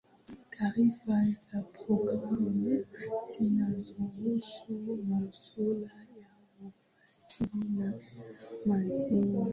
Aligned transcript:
Taarifa 0.49 1.27
za 1.33 1.61
progamu 1.61 2.85
zinazohusu 3.29 4.97
masuala 5.09 5.95
ya 6.21 6.29
umaskini 6.61 7.69
na 7.77 7.93
mazingira 8.65 9.49